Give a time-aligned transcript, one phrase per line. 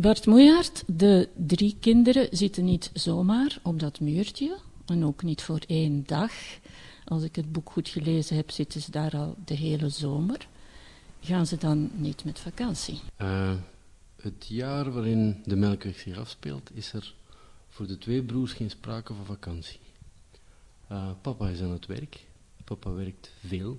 [0.00, 5.60] Bart Moejaert, de drie kinderen zitten niet zomaar op dat muurtje en ook niet voor
[5.66, 6.32] één dag.
[7.04, 10.48] Als ik het boek goed gelezen heb, zitten ze daar al de hele zomer.
[11.20, 13.00] Gaan ze dan niet met vakantie?
[13.20, 13.54] Uh,
[14.22, 17.14] het jaar waarin de Melkweg zich afspeelt, is er
[17.68, 19.80] voor de twee broers geen sprake van vakantie.
[20.92, 22.26] Uh, papa is aan het werk.
[22.64, 23.78] Papa werkt veel.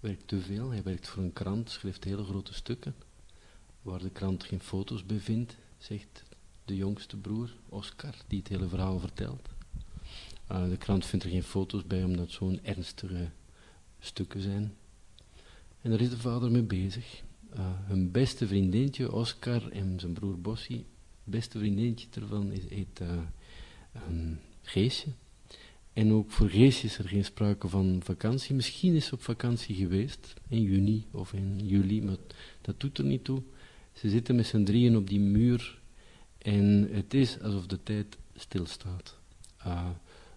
[0.00, 0.70] Werkt te veel.
[0.70, 2.94] Hij werkt voor een krant, schrijft hele grote stukken.
[3.84, 6.22] Waar de krant geen foto's bij vindt, zegt
[6.64, 9.48] de jongste broer, Oscar, die het hele verhaal vertelt.
[10.52, 13.30] Uh, de krant vindt er geen foto's bij, omdat zo'n ernstige
[14.00, 14.74] stukken zijn.
[15.80, 17.22] En daar is de vader mee bezig.
[17.86, 20.84] Hun beste vriendinnetje, Oscar, en zijn broer Bossie,
[21.24, 23.08] beste vriendinnetje ervan is, heet uh,
[24.08, 25.08] um, Geesje.
[25.92, 28.54] En ook voor Geesje is er geen sprake van vakantie.
[28.54, 32.16] Misschien is ze op vakantie geweest, in juni of in juli, maar
[32.60, 33.42] dat doet er niet toe.
[33.94, 35.80] Ze zitten met z'n drieën op die muur
[36.38, 39.18] en het is alsof de tijd stilstaat.
[39.66, 39.88] Uh,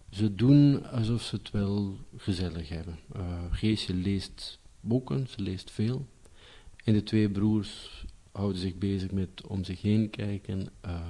[0.09, 2.99] ze doen alsof ze het wel gezellig hebben.
[3.15, 6.07] Uh, Geesje leest boeken, ze leest veel.
[6.83, 11.07] En de twee broers houden zich bezig met om zich heen kijken, uh,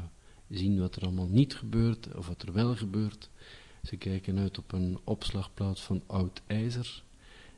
[0.49, 3.29] zien wat er allemaal niet gebeurt of wat er wel gebeurt.
[3.83, 7.03] Ze kijken uit op een opslagplaats van oud ijzer.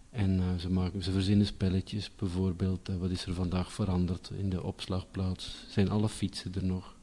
[0.10, 4.50] En uh, ze, maken, ze verzinnen spelletjes, bijvoorbeeld, uh, wat is er vandaag veranderd in
[4.50, 5.66] de opslagplaats?
[5.68, 6.96] Zijn alle fietsen er nog?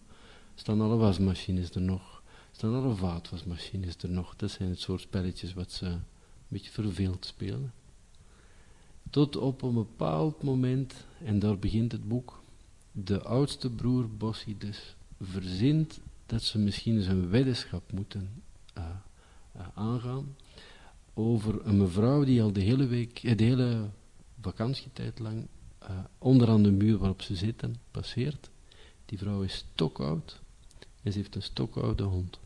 [0.55, 2.23] Staan alle wasmachines er nog?
[2.53, 4.37] Staan alle vaatwasmachines er nog?
[4.37, 6.03] Dat zijn het soort spelletjes wat ze een
[6.49, 7.73] beetje verveeld spelen.
[9.11, 12.43] Tot op een bepaald moment, en daar begint het boek,
[12.93, 18.43] de oudste broer Bossie dus verzint dat ze misschien eens een weddenschap moeten
[18.79, 18.85] uh,
[19.75, 20.35] aangaan
[21.19, 23.91] over een mevrouw die al de hele week, de hele
[24.41, 25.47] vakantietijd lang
[25.83, 28.51] uh, onderaan de muur waarop ze zitten passeert.
[29.05, 30.41] Die vrouw is stokoud
[31.03, 32.39] en ze heeft een stokoude hond.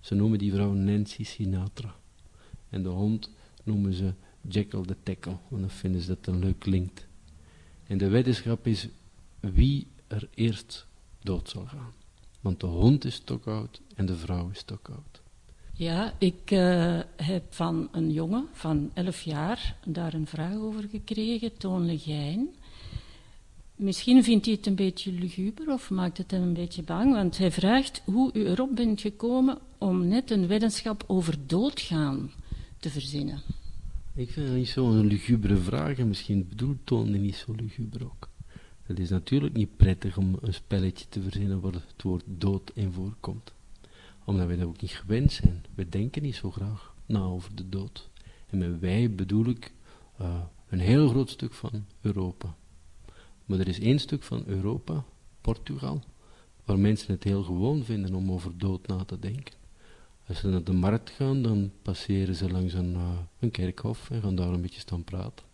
[0.00, 1.94] Ze noemen die vrouw Nancy Sinatra.
[2.68, 3.30] En de hond
[3.62, 7.06] noemen ze Jekyll the Tackle, want dan vinden ze dat een leuk klinkt.
[7.86, 8.88] En de weddenschap is
[9.40, 10.86] wie er eerst
[11.22, 11.92] dood zal gaan.
[12.40, 15.22] Want de hond is stokoud en de vrouw is stokoud.
[15.78, 21.56] Ja, ik uh, heb van een jongen van 11 jaar daar een vraag over gekregen,
[21.56, 22.48] Toon Legijn.
[23.76, 27.38] Misschien vindt hij het een beetje luguber of maakt het hem een beetje bang, want
[27.38, 32.30] hij vraagt hoe u erop bent gekomen om net een weddenschap over doodgaan
[32.78, 33.40] te verzinnen.
[34.14, 38.28] Ik vind dat niet zo'n lugubere vraag en misschien bedoelt Toon niet zo luguber ook.
[38.82, 42.92] Het is natuurlijk niet prettig om een spelletje te verzinnen waar het woord dood in
[42.92, 43.56] voorkomt
[44.28, 45.64] omdat wij dat ook niet gewend zijn.
[45.74, 48.10] We denken niet zo graag na over de dood.
[48.46, 49.72] En met wij bedoel ik
[50.20, 52.56] uh, een heel groot stuk van Europa.
[53.44, 55.04] Maar er is één stuk van Europa,
[55.40, 56.02] Portugal,
[56.64, 59.54] waar mensen het heel gewoon vinden om over dood na te denken.
[60.26, 64.22] Als ze naar de markt gaan, dan passeren ze langs een, uh, een kerkhof en
[64.22, 65.46] gaan daar een beetje staan praten.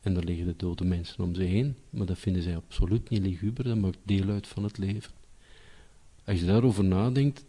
[0.00, 3.22] En daar liggen de dode mensen om ze heen, maar dat vinden zij absoluut niet
[3.22, 5.12] liguber, dat maakt deel uit van het leven.
[6.24, 7.44] Als je daarover nadenkt,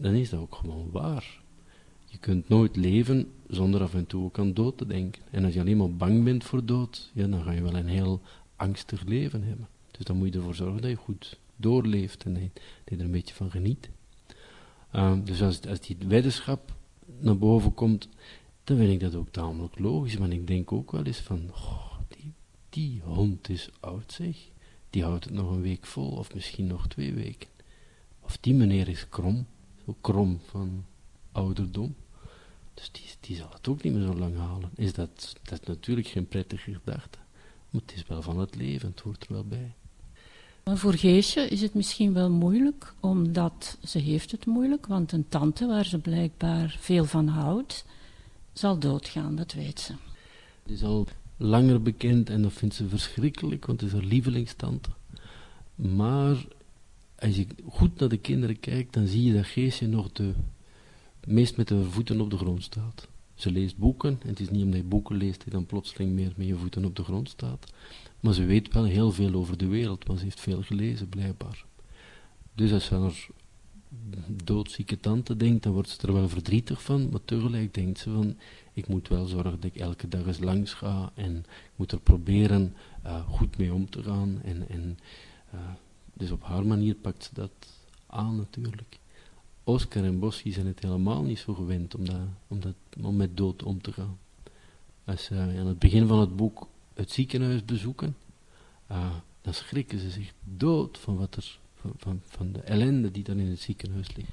[0.00, 1.40] dan, is dat ook gewoon waar.
[2.06, 5.22] Je kunt nooit leven zonder af en toe ook aan dood te denken.
[5.30, 7.88] En als je alleen maar bang bent voor dood, ja, dan ga je wel een
[7.88, 8.20] heel
[8.56, 9.68] angstig leven hebben.
[9.90, 12.50] Dus dan moet je ervoor zorgen dat je goed doorleeft en dat je,
[12.96, 13.90] er een beetje van geniet.
[14.94, 16.74] Uh, dus als, die weddenschap
[17.18, 18.08] naar boven komt,
[18.64, 20.14] dan vind ik dat ook tamelijk logisch.
[20.14, 21.50] Want ik denk ook wel eens van,
[22.08, 22.32] die,
[22.68, 24.36] die hond is oud zeg.
[24.90, 27.48] Die houdt het nog een week vol, of misschien nog twee weken.
[28.20, 29.46] Of die meneer is krom
[29.86, 30.84] zo krom van
[31.32, 31.94] ouderdom.
[32.74, 34.70] Dus die, die zal het ook niet meer zo lang halen.
[34.74, 37.18] Is dat, dat is natuurlijk geen prettige gedachte.
[37.70, 39.74] Maar het is wel van het leven, het hoort er wel bij.
[40.64, 45.28] Maar voor Geesje is het misschien wel moeilijk, omdat ze heeft het moeilijk, want een
[45.28, 47.84] tante waar ze blijkbaar veel van houdt,
[48.52, 49.92] zal doodgaan, dat weet ze.
[50.62, 51.06] Het is al
[51.36, 54.90] langer bekend en dat vindt ze verschrikkelijk, want het is haar lievelingstante.
[55.74, 56.44] Maar
[57.22, 60.32] als je goed naar de kinderen kijkt, dan zie je dat Geesje nog de,
[61.26, 63.08] meest met de voeten op de grond staat.
[63.34, 66.12] Ze leest boeken, en het is niet omdat je boeken leest dat je dan plotseling
[66.12, 67.72] meer met je voeten op de grond staat.
[68.20, 71.64] Maar ze weet wel heel veel over de wereld, want ze heeft veel gelezen, blijkbaar.
[72.54, 73.26] Dus als ze aan haar
[74.44, 78.36] doodzieke tante denkt, dan wordt ze er wel verdrietig van, maar tegelijk denkt ze van,
[78.72, 82.00] ik moet wel zorgen dat ik elke dag eens langs ga, en ik moet er
[82.00, 82.74] proberen
[83.06, 84.98] uh, goed mee om te gaan, en, en
[86.12, 87.50] dus op haar manier pakt ze dat
[88.06, 88.98] aan natuurlijk.
[89.64, 92.16] Oscar en Boschi zijn het helemaal niet zo gewend om, dat,
[92.48, 94.18] om, dat, met dood om te gaan.
[95.04, 98.16] Als ze aan het begin van het boek het ziekenhuis bezoeken,
[98.90, 103.24] uh, dan schrikken ze zich dood van wat er van, van, van de ellende die
[103.24, 104.30] dan in het ziekenhuis ligt.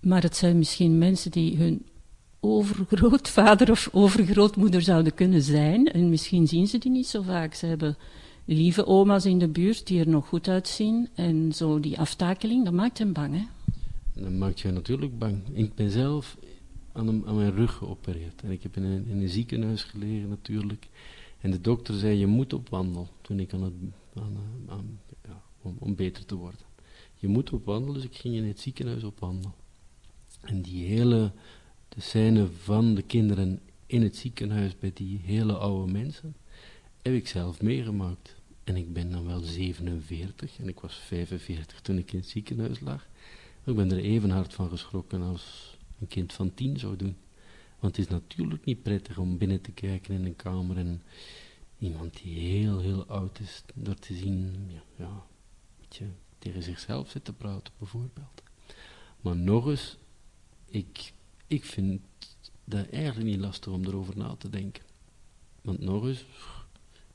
[0.00, 1.86] Maar het zijn misschien mensen die hun
[2.40, 5.92] overgrootvader of overgrootmoeder zouden kunnen zijn.
[5.92, 7.54] En misschien zien ze die niet zo vaak.
[7.54, 7.96] Ze hebben
[8.44, 11.08] lieve oma's in de buurt die er nog goed uitzien.
[11.14, 13.44] En zo die aftakeling, dat maakt hem bang, hè?
[14.22, 15.42] Dat maakt je natuurlijk bang.
[15.52, 16.36] Ik ben zelf
[16.92, 18.42] aan, mijn rug geopereerd.
[18.42, 20.88] En ik heb in een, ziekenhuis gelegen natuurlijk.
[21.40, 23.08] En de dokter zei, je moet op wandel.
[23.20, 23.72] Toen ik aan het,
[24.14, 24.36] aan,
[24.66, 26.60] aan, ja, om, om, beter te worden.
[27.16, 29.54] Je moet op wandel, dus ik ging in het ziekenhuis op wandel.
[30.40, 31.32] En die hele,
[31.88, 36.34] de scène van de kinderen in het ziekenhuis bij die hele oude mensen,
[37.02, 38.34] heb ik zelf meegemaakt.
[38.64, 42.80] En ik ben dan wel 47 en ik was 45 toen ik in het ziekenhuis
[42.80, 43.06] lag.
[43.64, 47.16] Ik ben er even hard van geschrokken als een kind van tien zou doen.
[47.78, 51.02] Want het is natuurlijk niet prettig om binnen te kijken in een kamer en
[51.78, 55.26] iemand die heel, heel oud is, door te zien, ja, ja
[55.88, 56.06] je,
[56.38, 58.42] tegen zichzelf zit te praten bijvoorbeeld.
[59.20, 59.96] Maar nog eens,
[60.64, 61.12] ik,
[61.46, 62.00] ik vind
[62.64, 64.84] dat eigenlijk niet lastig om erover na te denken.
[65.60, 66.24] Want nog eens,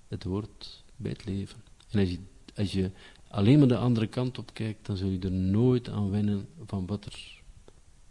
[0.08, 1.60] het hoort bij het leven.
[1.90, 2.20] En als je,
[2.56, 2.92] als je
[3.28, 6.86] alleen maar de andere kant op kijkt, dan zul je er nooit aan wennen van
[6.86, 7.42] wat er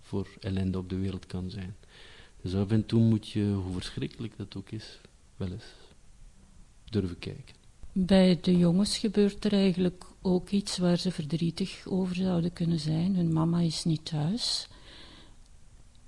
[0.00, 1.76] voor ellende op de wereld kan zijn.
[2.42, 5.00] Dus af en toe moet je, hoe verschrikkelijk dat ook is,
[5.36, 5.64] wel eens
[6.84, 7.54] durven kijken.
[7.92, 13.16] Bij de jongens gebeurt er eigenlijk ook iets waar ze verdrietig over zouden kunnen zijn.
[13.16, 14.68] Hun mama is niet thuis.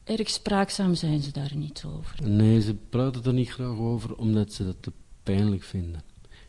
[0.04, 2.28] Erg spraakzaam zijn ze daar niet over.
[2.28, 4.92] Nee, ze praten er niet graag over omdat ze dat te
[5.34, 6.02] pijnlijk vinden.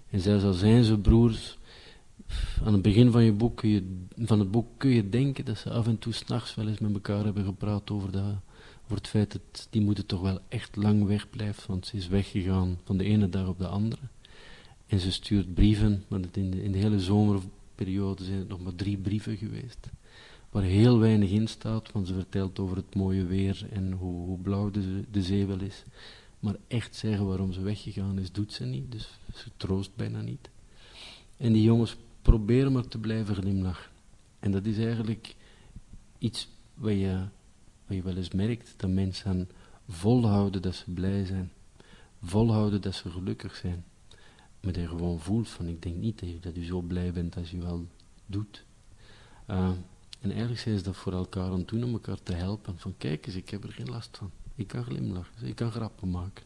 [0.09, 1.57] En zelfs al zijn ze broers,
[2.63, 5.57] aan het begin van, je boek kun je, van het boek kun je denken dat
[5.57, 8.23] ze af en toe s'nachts wel eens met elkaar hebben gepraat over, dat,
[8.83, 12.79] over het feit dat die moeder toch wel echt lang wegblijft, want ze is weggegaan
[12.83, 14.01] van de ene dag op de andere.
[14.87, 18.75] En ze stuurt brieven, maar in, de, in de hele zomerperiode zijn het nog maar
[18.75, 19.89] drie brieven geweest.
[20.49, 24.37] Waar heel weinig in staat, want ze vertelt over het mooie weer en hoe, hoe
[24.37, 25.83] blauw de, de zee wel is.
[26.39, 28.91] Maar echt zeggen waarom ze weggegaan is, doet ze niet.
[28.91, 30.49] Dus ze troost bijna niet.
[31.37, 33.91] En die jongens proberen maar te blijven glimlachen.
[34.39, 35.35] En dat is eigenlijk
[36.17, 37.25] iets wat je,
[37.87, 39.49] wat je wel eens merkt, dat mensen
[39.87, 41.51] volhouden dat ze blij zijn.
[42.21, 43.83] Volhouden dat ze gelukkig zijn.
[44.61, 47.37] Maar dat je gewoon voelt van, ik denk niet dat je, je zo blij bent
[47.37, 47.87] als je wel
[48.25, 48.65] doet.
[49.49, 49.71] Uh,
[50.19, 52.79] en eigenlijk zijn ze dat voor elkaar aan doen om elkaar te helpen.
[52.79, 54.31] Van kijk eens, ik heb er geen last van.
[54.59, 56.45] Ik kan glimlachen, ik kan grappen maken.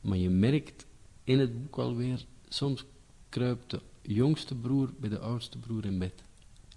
[0.00, 0.86] Maar je merkt
[1.24, 2.84] in het boek alweer, soms
[3.28, 6.22] kruipt de jongste broer bij de oudste broer in bed.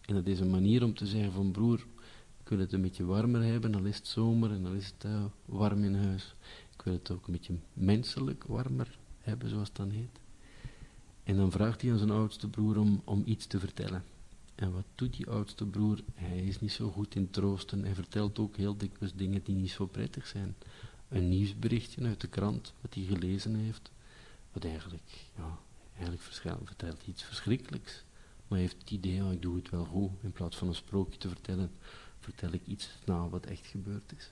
[0.02, 1.86] En dat is een manier om te zeggen van broer,
[2.44, 5.04] ik wil het een beetje warmer hebben, dan is het zomer en dan is het
[5.06, 6.36] uh, warm in huis.
[6.74, 10.20] Ik wil het ook een beetje menselijk warmer hebben, zoals het dan heet.
[11.24, 14.04] En dan vraagt hij aan zijn oudste broer om, om iets te vertellen.
[14.56, 16.00] En wat doet die oudste broer?
[16.14, 17.84] Hij is niet zo goed in troosten.
[17.84, 20.56] Hij vertelt ook heel dikwijls dingen die niet zo prettig zijn.
[21.10, 23.92] Een nieuwsberichtje uit de krant, wat hij gelezen heeft.
[24.52, 25.60] Wat eigenlijk, ja,
[25.98, 26.24] eigenlijk
[26.66, 28.04] vertelt iets verschrikkelijks.
[28.48, 30.12] Maar hij heeft het idee, ik doe het wel goed.
[30.22, 31.72] In plaats van een sprookje te vertellen,
[32.20, 34.32] vertel ik iets na wat echt gebeurd is.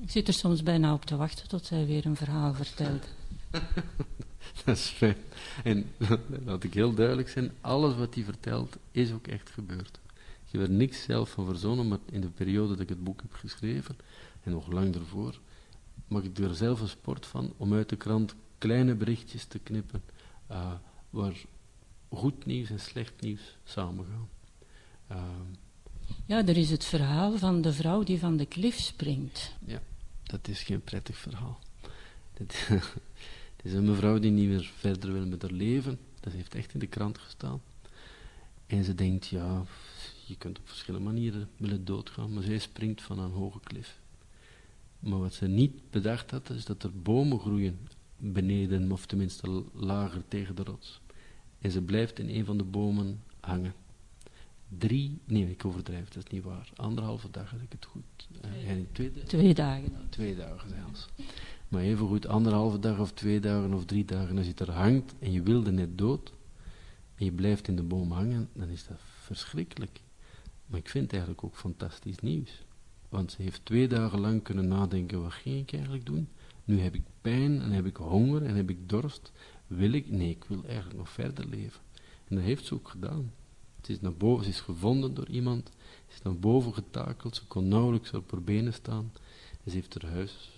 [0.00, 3.08] Ik zit er soms bijna op te wachten tot hij weer een verhaal vertelt.
[4.64, 5.16] dat is fijn.
[5.64, 5.92] En
[6.46, 10.00] laat ik heel duidelijk zijn, alles wat hij vertelt is ook echt gebeurd.
[10.44, 13.20] Je hebt er niks zelf van verzonnen, maar in de periode dat ik het boek
[13.22, 13.96] heb geschreven,
[14.42, 15.38] en nog lang daarvoor,
[16.08, 20.02] mag ik er zelf een sport van om uit de krant kleine berichtjes te knippen,
[20.50, 20.72] uh,
[21.10, 21.36] waar
[22.08, 24.28] goed nieuws en slecht nieuws samengaan.
[25.10, 25.22] Uh,
[26.26, 29.52] ja, er is het verhaal van de vrouw die van de klif springt.
[29.64, 29.82] Ja,
[30.22, 31.58] dat is geen prettig verhaal.
[32.34, 32.68] Dat,
[33.62, 35.98] Het is een mevrouw die niet meer verder wil met haar leven.
[36.20, 37.60] Dat heeft echt in de krant gestaan.
[38.66, 39.64] En ze denkt, ja,
[40.26, 44.00] je kunt op verschillende manieren willen doodgaan, maar zij springt van een hoge klif.
[44.98, 47.78] Maar wat ze niet bedacht had, is dat er bomen groeien
[48.16, 51.00] beneden, of tenminste lager tegen de rots.
[51.58, 53.74] En ze blijft in een van de bomen hangen.
[54.78, 56.70] Drie, nee, ik overdrijf, dat is niet waar.
[56.76, 58.28] Anderhalve dag, had ik het goed.
[58.44, 60.06] Uh, twee, twee dagen.
[60.08, 61.08] Twee dagen zelfs.
[61.72, 65.14] Maar even goed anderhalve dag of twee dagen of drie dagen, als je er hangt
[65.18, 66.32] en je wilde net dood,
[67.14, 70.00] en je blijft in de boom hangen, dan is dat verschrikkelijk.
[70.66, 72.64] Maar ik vind het eigenlijk ook fantastisch nieuws.
[73.08, 76.28] Want ze heeft twee dagen lang kunnen nadenken, wat ging ik eigenlijk doen?
[76.64, 79.32] Nu heb ik pijn en heb ik honger en heb ik dorst.
[79.66, 80.10] Wil ik?
[80.10, 81.80] Nee, ik wil eigenlijk nog verder leven.
[82.28, 83.32] En dat heeft ze ook gedaan.
[83.82, 85.70] Ze is naar boven, ze is gevonden door iemand,
[86.08, 89.12] ze is naar boven getakeld, ze kon nauwelijks op haar benen staan.
[89.64, 90.50] En ze heeft haar huis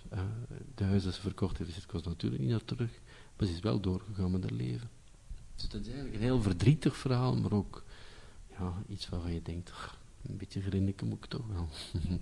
[0.75, 2.91] de huis dat ze verkocht heeft, is kost natuurlijk niet naar terug,
[3.37, 4.89] maar ze is wel doorgegaan met haar leven.
[5.55, 7.83] Dus dat is eigenlijk een heel verdrietig verhaal, maar ook
[8.59, 9.71] ja, iets waarvan je denkt,
[10.27, 11.67] een beetje grinniken moet ik toch wel.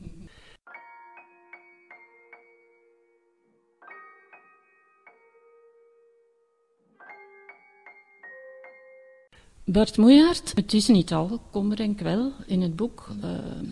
[9.66, 13.10] Bart Moejaert, het is niet al kommer en kwel in het boek.
[13.22, 13.66] Ehm,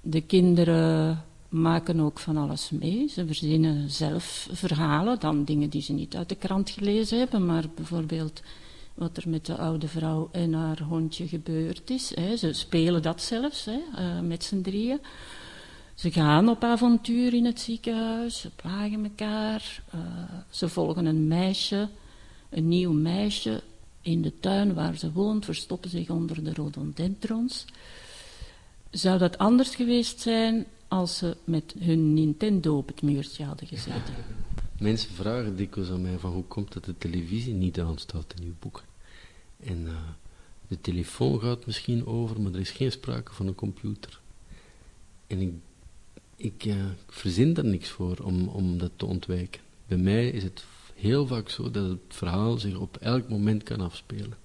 [0.00, 3.08] de kinderen maken ook van alles mee.
[3.08, 7.64] Ze verzinnen zelf verhalen, dan dingen die ze niet uit de krant gelezen hebben, maar
[7.74, 8.42] bijvoorbeeld
[8.94, 12.12] wat er met de oude vrouw en haar hondje gebeurd is.
[12.14, 12.36] Hè.
[12.36, 15.00] Ze spelen dat zelfs hè, uh, met z'n drieën.
[15.94, 20.00] Ze gaan op avontuur in het ziekenhuis, ze plagen elkaar, uh,
[20.50, 21.88] ze volgen een meisje,
[22.50, 23.62] een nieuw meisje
[24.02, 27.64] in de tuin waar ze woont, verstoppen zich onder de rhododendrons.
[28.90, 34.14] Zou dat anders geweest zijn als ze met hun Nintendo op het muurtje hadden gezeten?
[34.78, 38.54] Mensen vragen dikwijls aan mij van hoe komt dat de televisie niet aanstaat in uw
[38.58, 38.82] boek.
[39.56, 39.92] En uh,
[40.68, 44.20] de telefoon gaat misschien over, maar er is geen sprake van een computer.
[45.26, 45.52] En ik,
[46.36, 49.60] ik, uh, verzin daar niks voor om, om dat te ontwijken.
[49.86, 53.80] Bij mij is het heel vaak zo dat het verhaal zich op elk moment kan
[53.80, 54.36] afspelen.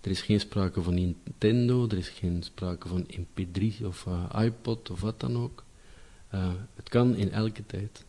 [0.00, 4.90] Er is geen sprake van Nintendo, er is geen sprake van MP3 of uh, iPod
[4.90, 5.66] of wat dan ook.
[6.34, 8.04] Uh, het kan in elke tijd.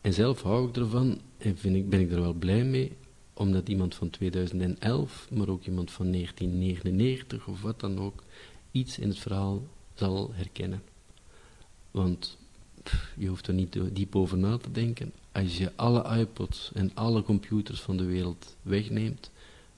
[0.00, 2.96] En zelf hou ik ervan en vind ik, ben ik er wel blij mee,
[3.32, 8.22] omdat iemand van 2011, maar ook iemand van 1999 of wat dan ook,
[8.70, 9.62] iets in het verhaal
[9.94, 10.82] zal herkennen.
[11.90, 12.38] Want
[13.16, 15.12] je hoeft er niet diep over na te denken.
[15.32, 19.30] Als je alle iPods en alle computers van de wereld wegneemt,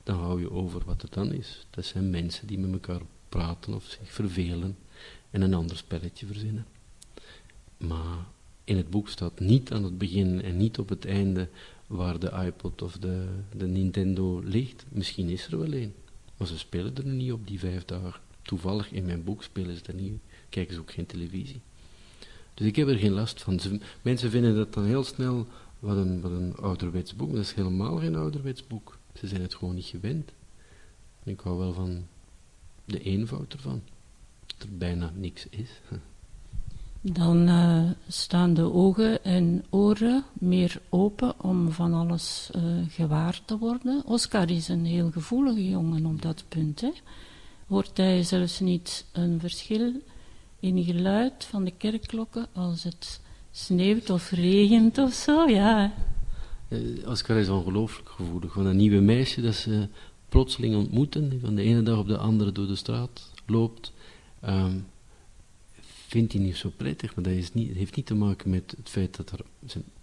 [0.02, 1.66] dan hou je over wat het dan is.
[1.71, 4.76] Dat zijn mensen die met elkaar praten of zich vervelen
[5.31, 6.66] en een ander spelletje verzinnen.
[7.76, 8.26] Maar
[8.64, 11.49] in het boek staat niet aan het begin en niet op het einde
[11.87, 14.85] waar de iPod of de, de Nintendo ligt.
[14.88, 15.95] Misschien is er wel een,
[16.37, 18.21] maar ze spelen er niet op die vijf dagen.
[18.42, 21.61] Toevallig in mijn boek spelen ze er niet, kijken ze ook geen televisie.
[22.54, 23.61] Dus ik heb er geen last van.
[24.02, 25.47] Mensen vinden dat dan heel snel
[25.78, 27.33] wat een, wat een ouderwets boek.
[27.33, 28.99] Dat is helemaal geen ouderwets boek.
[29.14, 30.33] Ze zijn het gewoon niet gewend.
[31.25, 32.06] En ik hou wel van
[32.85, 33.83] de eenvoud ervan.
[34.47, 35.71] Dat er bijna niks is.
[37.12, 43.58] Dan uh, staan de ogen en oren meer open om van alles uh, gewaar te
[43.58, 44.02] worden.
[44.04, 46.80] Oscar is een heel gevoelige jongen op dat punt.
[46.80, 46.90] Hè.
[47.66, 49.92] Hoort hij zelfs niet een verschil
[50.60, 53.20] in geluid van de kerkklokken als het
[53.50, 55.48] sneeuwt of regent of zo?
[55.48, 55.92] Ja.
[56.68, 58.52] Uh, Oscar is ongelooflijk gevoelig.
[58.52, 59.88] Van een nieuwe meisje dat ze
[60.28, 63.92] plotseling ontmoeten, die van de ene dag op de andere door de straat loopt.
[64.48, 64.86] Um,
[66.16, 68.88] vindt hij niet zo prettig, maar dat is niet, heeft niet te maken met het
[68.88, 69.32] feit dat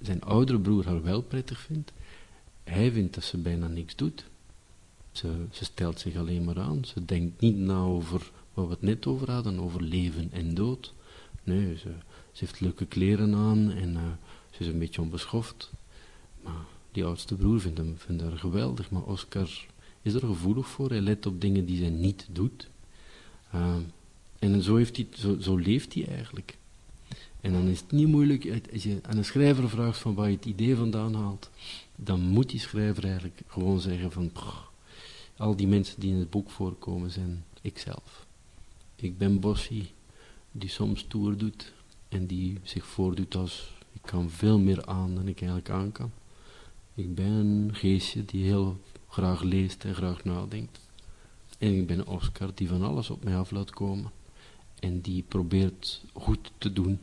[0.01, 1.91] zijn, oudere broer haar wel prettig vindt.
[2.63, 4.25] Hij vindt dat ze bijna niks doet.
[5.11, 6.85] Ze, ze stelt zich alleen maar aan.
[6.85, 10.93] Ze denkt niet na over waar we het net over hadden, over leven en dood.
[11.43, 11.89] Nee, ze,
[12.33, 14.01] heeft leuke kleren aan en uh,
[14.49, 15.71] ze is een beetje onbeschoft.
[16.43, 19.65] Maar die oudste broer vindt, hem, vindt haar geweldig, maar Oscar
[20.01, 20.89] is er gevoelig voor.
[20.89, 22.69] Hij let op dingen die zij niet doet.
[23.55, 23.75] Uh,
[24.43, 26.57] en zo, heeft zo, zo leeft hij eigenlijk.
[27.41, 30.35] En dan is het niet moeilijk, als je aan een schrijver vraagt van waar je
[30.35, 31.49] het idee vandaan haalt,
[31.95, 34.31] dan moet die schrijver eigenlijk gewoon zeggen van,
[35.37, 38.25] al die mensen die in het boek voorkomen zijn ikzelf.
[38.95, 39.91] Ik ben Bossie,
[40.51, 41.73] die soms stoer doet
[42.09, 46.11] en die zich voordoet als, ik kan veel meer aan dan ik eigenlijk aan kan.
[46.93, 50.79] Ik ben een geestje die heel graag leest en graag nadenkt.
[51.57, 54.11] En ik ben Oscar die van alles op mij af laat komen
[54.83, 56.99] en die probeert goed te doen.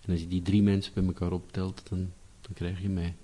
[0.00, 1.98] En als je die drie mensen bij elkaar optelt, dan,
[2.40, 3.14] dan krijg je mij.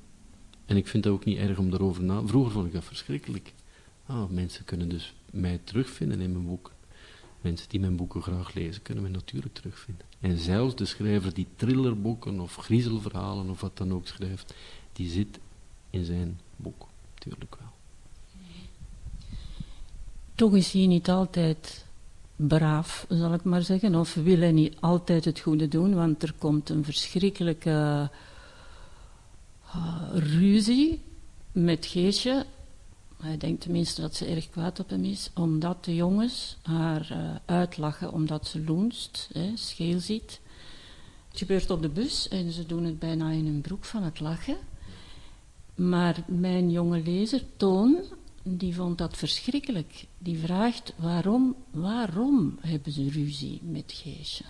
[0.66, 2.26] En ik vind het ook niet erg om daarover na...
[2.26, 3.52] Vroeger vond ik dat verschrikkelijk.
[4.06, 6.72] Ah, mensen kunnen dus mij terugvinden in mijn boeken.
[7.40, 10.06] Mensen die mijn boeken graag lezen, kunnen mij natuurlijk terugvinden.
[10.20, 14.54] En zelfs de schrijver die thrillerboeken of griezelverhalen of wat dan ook schrijft,
[14.92, 15.38] die zit
[15.90, 16.86] in zijn boek.
[17.14, 17.68] Tuurlijk wel.
[20.34, 21.87] Toch is hij niet altijd
[22.38, 23.94] braaf, zal ik maar zeggen.
[23.94, 28.10] Of willen niet altijd het goede doen, want er komt een verschrikkelijke
[29.66, 31.02] uh, ruzie
[31.52, 32.46] met Geesje.
[33.16, 37.34] Hij denkt tenminste dat ze erg kwaad op hem is, omdat de jongens haar uh,
[37.44, 40.40] uitlachen omdat ze loenst, hè, scheel ziet.
[41.28, 44.20] Het gebeurt op de bus en ze doen het bijna in hun broek van het
[44.20, 44.56] lachen.
[45.74, 47.96] Maar mijn jonge lezer, Toon,
[48.56, 50.04] die vond dat verschrikkelijk.
[50.18, 54.44] Die vraagt waarom, waarom hebben ze ruzie met Geesje?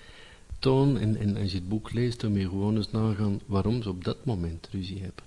[0.59, 3.89] Toon, en, als je het boek leest, dan moet je gewoon eens nagaan waarom ze
[3.89, 5.25] op dat moment ruzie hebben.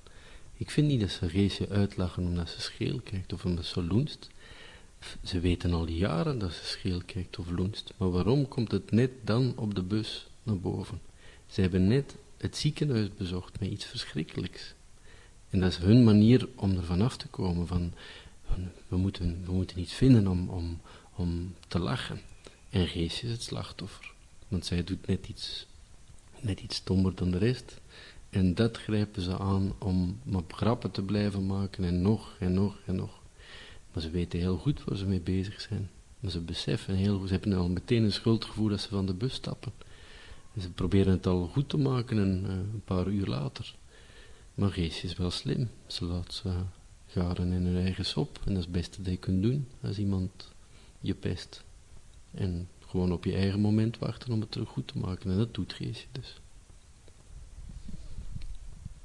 [0.58, 4.30] Ik vind niet dat ze Geesje uitlachen omdat ze scheel krijgt of omdat ze loenst.
[5.24, 9.12] Ze weten al jaren dat ze scheel kijkt of loenst, maar waarom komt het net
[9.24, 11.02] dan op de bus naar boven?
[11.48, 14.74] Ze hebben net het ziekenhuis bezocht met iets verschrikkelijks.
[15.50, 17.94] En dat is hun manier om er vanaf te komen, van
[18.88, 20.82] we moeten, we moeten iets vinden om, om,
[21.16, 22.22] om te lachen.
[22.70, 24.14] En Geesje is het slachtoffer,
[24.48, 25.68] want zij doet net iets,
[26.40, 27.80] net iets stommer dan de rest.
[28.30, 32.78] En dat grijpen ze aan om maar grappen te blijven maken en nog en nog
[32.86, 33.20] en nog.
[33.94, 35.90] Maar ze weten heel goed waar ze mee bezig zijn.
[36.20, 39.14] Maar ze beseffen heel goed, ze hebben al meteen een schuldgevoel dat ze van de
[39.14, 39.72] bus stappen.
[40.54, 43.76] En ze proberen het al goed te maken een, eh, een paar uur later.
[44.54, 45.70] Maar Geesje is wel slim.
[45.88, 46.52] Ze laat ze
[47.12, 48.40] garen in hun eigen sop.
[48.46, 50.52] En dat is het beste dat je kunt doen als iemand
[51.00, 51.64] je pest.
[52.32, 55.32] En gewoon op je eigen moment wachten om het terug goed te maken.
[55.32, 56.40] En dat doet Geesje dus.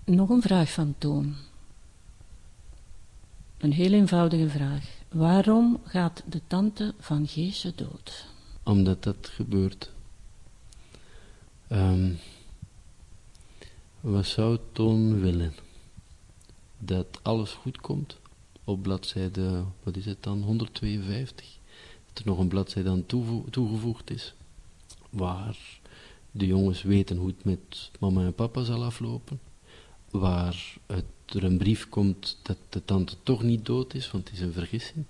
[0.04, 1.34] Nog een vraag van Toon.
[3.58, 4.84] Een heel eenvoudige vraag.
[5.08, 8.26] Waarom gaat de tante van Geesje dood?
[8.62, 9.90] Omdat dat gebeurt.
[11.68, 12.18] Um,
[14.00, 15.65] wat zou Toon willen?
[16.78, 18.18] Dat alles goed komt
[18.64, 21.58] op bladzijde, wat is het dan, 152.
[22.06, 23.06] Dat er nog een bladzijde aan
[23.50, 24.34] toegevoegd is,
[25.10, 25.80] waar
[26.30, 29.40] de jongens weten hoe het met mama en papa zal aflopen,
[30.10, 34.36] waar het, er een brief komt dat de tante toch niet dood is, want het
[34.38, 35.04] is een vergissing.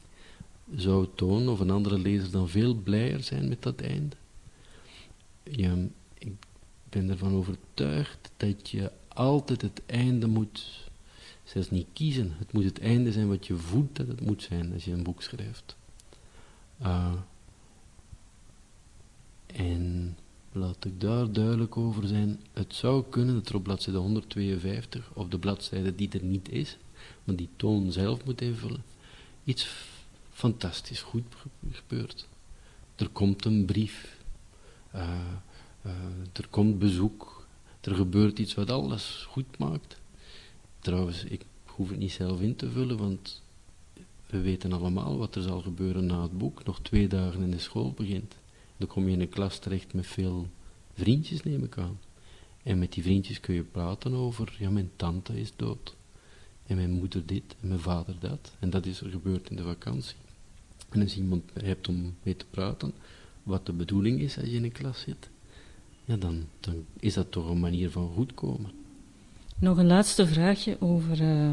[0.75, 4.17] Zou Toon of een andere lezer dan veel blijer zijn met dat einde?
[6.19, 6.33] Ik
[6.89, 10.86] ben ervan overtuigd dat je altijd het einde moet,
[11.47, 12.33] zelfs niet kiezen.
[12.39, 15.03] Het moet het einde zijn wat je voelt dat het moet zijn als je een
[15.03, 15.77] boek schrijft.
[16.83, 17.13] Uh,
[19.47, 20.17] en
[20.53, 22.41] laat ik daar duidelijk over zijn.
[22.53, 26.77] Het zou kunnen dat er op bladzijde 152, of de bladzijde die er niet is,
[27.25, 28.83] maar die toon zelf moet invullen,
[29.45, 29.69] iets
[30.31, 31.25] fantastisch goed
[31.71, 32.29] gebeurt.
[32.95, 34.17] Er komt een brief.
[34.95, 35.19] Uh,
[35.87, 35.93] uh,
[36.33, 37.47] er komt bezoek,
[37.81, 39.97] er gebeurt iets wat alles goed maakt.
[40.87, 43.43] Trouwens, ik hoef het niet zelf in te vullen, want
[44.27, 46.65] we weten allemaal wat er zal gebeuren na het boek.
[46.65, 48.37] Nog twee dagen in de school begint.
[48.77, 50.49] Dan kom je in een klas terecht met veel
[50.95, 51.99] vriendjes, neem ik aan.
[52.63, 55.97] En met die vriendjes kun je praten over, ja, mijn tante is dood.
[56.67, 58.53] En mijn moeder dit, en mijn vader dat.
[58.59, 60.17] En dat is er gebeurd in de vakantie.
[60.89, 62.93] En als iemand hebt om mee te praten,
[63.43, 65.31] wat de bedoeling is als je in een klas zit,
[66.05, 68.85] ja, dan, dan is dat toch een manier van goedkomen.
[69.59, 71.53] Nog een laatste vraagje over uh,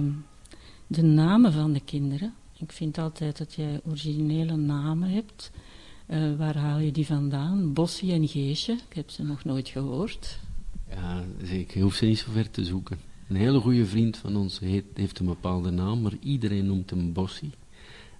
[0.87, 2.33] de namen van de kinderen.
[2.57, 5.51] Ik vind altijd dat jij originele namen hebt.
[6.07, 7.73] Uh, waar haal je die vandaan?
[7.73, 10.39] Bossie en Geesje, ik heb ze nog nooit gehoord.
[10.89, 12.99] Ja, ik hoef ze niet zo ver te zoeken.
[13.27, 14.59] Een hele goede vriend van ons
[14.93, 17.51] heeft een bepaalde naam, maar iedereen noemt hem Bossie.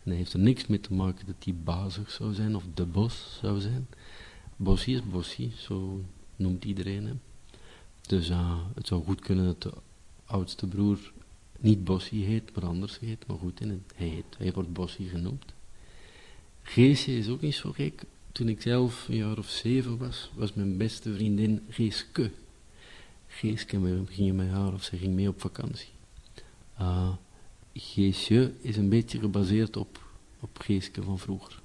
[0.03, 2.85] En dat heeft er niks mee te maken dat hij bazig zou zijn of de
[2.85, 3.87] bos zou zijn.
[4.55, 6.01] Bossie is Bossie, zo
[6.35, 7.19] noemt iedereen hem.
[8.07, 9.73] Dus uh, het zou goed kunnen dat de
[10.25, 11.11] oudste broer
[11.59, 13.27] niet Bossie heet, maar anders heet.
[13.27, 15.53] Maar goed, in hij, heet, hij wordt Bossie genoemd.
[16.63, 18.03] Geesje is ook niet zo gek.
[18.31, 22.31] Toen ik zelf een jaar of zeven was, was mijn beste vriendin Geeske.
[23.27, 25.87] Geeske, we gingen met haar of ze ging mee op vakantie.
[26.79, 27.09] Uh,
[27.73, 30.03] Geesje is een beetje gebaseerd op,
[30.39, 31.61] op Geeske van vroeger.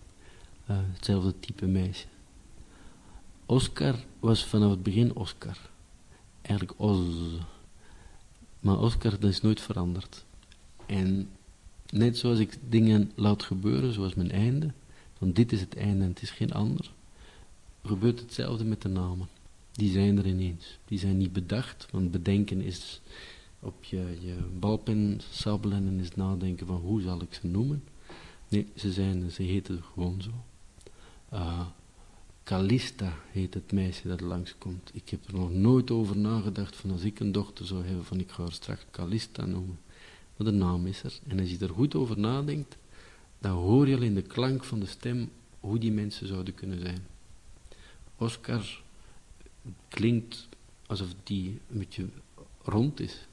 [0.71, 2.07] Uh, hetzelfde type meisje.
[3.47, 5.59] Oscar was vanaf het begin Oscar.
[6.49, 7.01] Eigenlijk Oz.
[8.61, 10.25] Maar Oscar, dat is nooit veranderd.
[10.87, 11.29] En
[11.91, 14.73] net zoals ik dingen laat gebeuren, zoals mijn einde,
[15.19, 16.91] van dit is het einde en het is geen ander,
[17.85, 19.29] gebeurt hetzelfde met de namen.
[19.73, 20.79] Die zijn er ineens.
[20.85, 23.01] Die zijn niet bedacht, want bedenken is
[23.61, 27.85] op je, je balpen sabbelen en is nadenken van hoe zal ik ze noemen.
[28.49, 30.31] Nee, ze, zijn, ze heten gewoon zo.
[31.33, 31.67] Uh,
[32.49, 34.91] Calista heet het meisje dat langskomt.
[34.93, 38.21] Ik heb er nog nooit over nagedacht van als ik een dochter zou hebben van
[38.21, 39.79] ik ga haar straks Calista noemen.
[40.37, 41.19] Maar de naam is er.
[41.27, 42.77] En als je er goed over nadenkt,
[43.39, 45.31] dan hoor je al in de klank van de stem
[45.61, 47.07] hoe die mensen zouden kunnen zijn.
[48.17, 48.83] Oscar
[49.89, 50.49] klinkt
[50.87, 52.09] alsof die een beetje
[52.63, 53.27] rond is.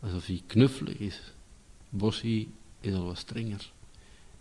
[0.00, 1.20] Alsof hij knuffelig is.
[1.88, 2.48] Bossie
[2.80, 3.72] is al wat strenger.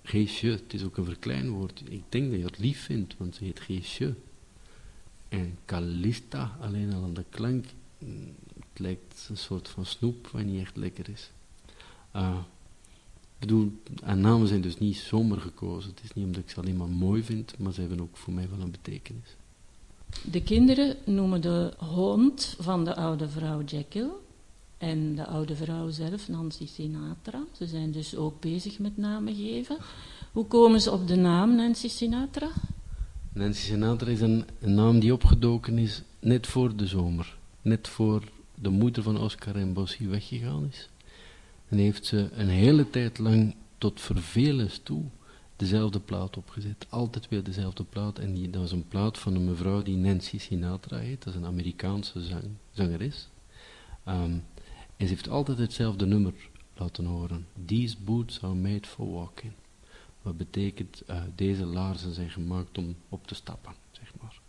[0.03, 1.81] Geesje, het is ook een verkleinwoord.
[1.89, 4.15] Ik denk dat je het lief vindt, want ze heet Geesje.
[5.29, 7.65] En Calista, alleen al aan de klank,
[7.97, 11.31] mm, het lijkt een soort van snoep wat niet echt lekker is.
[12.15, 12.37] Uh,
[13.33, 15.89] ik bedoel, en namen zijn dus niet zomaar gekozen.
[15.89, 18.33] Het is niet omdat ik ze alleen maar mooi vind, maar ze hebben ook voor
[18.33, 19.35] mij wel een betekenis.
[20.31, 24.09] De kinderen noemen de hond van de oude vrouw Jekyll
[24.77, 27.43] En de oude vrouw zelf, Nancy Sinatra.
[27.51, 29.77] Ze zijn dus ook bezig met namen geven.
[30.31, 32.49] Hoe komen ze op de naam Nancy Sinatra?
[33.33, 37.37] Nancy Sinatra is een, een naam die opgedoken is net voor de zomer.
[37.61, 38.23] Net voor
[38.55, 40.89] de moeder van Oscar en Bossie weggegaan is.
[41.69, 45.03] En heeft ze een hele tijd lang tot vervelens toe
[45.55, 46.85] dezelfde plaat opgezet.
[46.89, 48.19] Altijd weer dezelfde plaat.
[48.19, 51.23] En die, dat was een plaat van een mevrouw die Nancy Sinatra heet.
[51.23, 53.27] Dat is een Amerikaanse zang, zangeres.
[54.03, 54.37] Ehm,
[55.03, 56.33] en ze heeft altijd hetzelfde nummer
[56.77, 57.47] laten horen.
[57.65, 59.53] These boots are made for walking.
[60.21, 64.39] Wat betekent, uh, deze laarzen zijn gemaakt om op te stappen, zeg maar.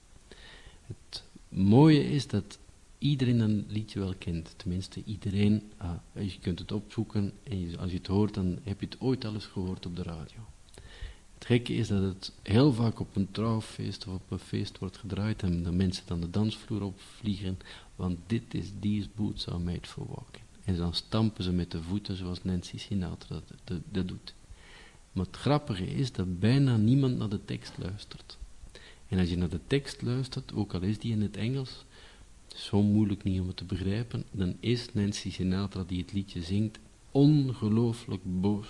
[0.86, 2.58] Het mooie is dat
[2.98, 4.54] iedereen een liedje wel kent.
[4.56, 8.86] Tenminste, iedereen, uh, je kunt het opzoeken en als je het hoort, dan heb je
[8.86, 10.40] het ooit al eens gehoord op de radio.
[11.34, 14.96] Het gekke is dat het heel vaak op een trouwfeest of op een feest wordt
[14.96, 17.58] gedraaid en de mensen dan de dansvloer opvliegen,
[17.96, 20.43] want dit is These Boots Are Made For Walking.
[20.64, 24.35] En dan stampen ze met de voeten zoals Nancy Sinatra dat, dat doet.
[25.12, 28.38] Maar het grappige is dat bijna niemand naar de tekst luistert.
[29.09, 31.85] En als je naar de tekst luistert, ook al is die in het Engels,
[32.55, 36.79] zo moeilijk niet om het te begrijpen, dan is Nancy Sinatra die het liedje zingt
[37.11, 38.68] ongelooflijk boos.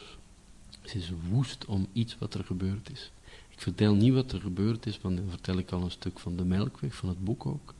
[0.83, 3.11] Ze is woest om iets wat er gebeurd is.
[3.48, 6.37] Ik vertel niet wat er gebeurd is, want dan vertel ik al een stuk van
[6.37, 7.74] de Melkweg, van het boek ook.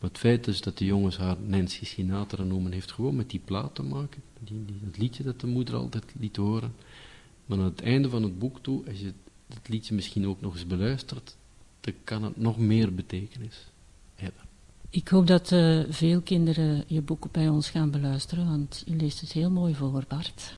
[0.00, 3.40] Maar het feit is dat de jongens haar Nancy Sinatra noemen, heeft gewoon met die
[3.44, 4.22] plaat te maken.
[4.38, 6.74] Die, dat liedje dat de moeder altijd liet horen.
[7.46, 9.12] Maar aan het einde van het boek toe, als je
[9.48, 11.36] het liedje misschien ook nog eens beluistert,
[11.80, 13.66] dan kan het nog meer betekenis
[14.14, 14.42] hebben.
[14.90, 19.20] Ik hoop dat uh, veel kinderen je boek bij ons gaan beluisteren, want je leest
[19.20, 20.48] het heel mooi voor, Bart.